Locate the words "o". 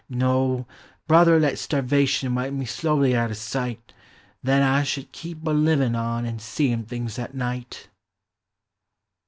3.29-3.35